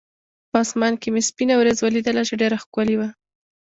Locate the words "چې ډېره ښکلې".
2.29-2.95